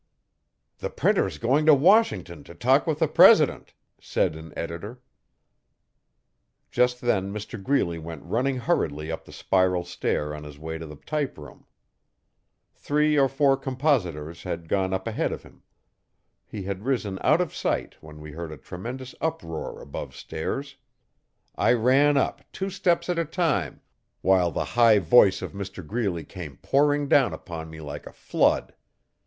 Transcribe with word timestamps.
'The 0.79 0.89
Printer's 0.89 1.37
going 1.37 1.63
to 1.63 1.75
Washington 1.75 2.43
to 2.45 2.55
talk 2.55 2.87
with 2.87 2.97
the 2.97 3.07
president,' 3.07 3.75
said 3.99 4.35
an 4.35 4.51
editor. 4.57 4.99
Just 6.71 7.01
then 7.01 7.31
Mr 7.31 7.61
Greeley 7.61 7.99
went 7.99 8.23
running 8.23 8.55
hurriedly 8.57 9.11
up 9.11 9.25
the 9.25 9.31
spiral 9.31 9.83
stair 9.83 10.33
on 10.33 10.43
his 10.43 10.57
way 10.57 10.79
to 10.79 10.87
the 10.87 10.95
typeroom. 10.95 11.67
Three 12.73 13.15
or 13.15 13.29
four 13.29 13.55
compositors 13.55 14.41
had 14.41 14.67
gone 14.67 14.91
up 14.91 15.05
ahead 15.07 15.31
of 15.31 15.43
him. 15.43 15.61
He 16.47 16.63
had 16.63 16.83
risen 16.87 17.19
out 17.21 17.39
of 17.39 17.53
sight 17.53 17.97
when 18.01 18.19
we 18.21 18.31
heard 18.31 18.51
a 18.51 18.57
tremendous 18.57 19.13
uproar 19.21 19.79
above 19.79 20.15
stairs. 20.15 20.77
I 21.53 21.73
ran 21.73 22.17
up, 22.17 22.41
two 22.51 22.71
steps 22.71 23.07
at 23.07 23.19
a 23.19 23.23
time, 23.25 23.81
while 24.23 24.49
the 24.49 24.65
high 24.65 24.97
voice 24.97 25.43
of 25.43 25.53
Mr 25.53 25.85
Greeley 25.85 26.23
came 26.23 26.57
pouring 26.57 27.07
down 27.07 27.33
upon 27.35 27.69
me 27.69 27.79
like 27.81 28.07
a 28.07 28.11
flood. 28.13 28.73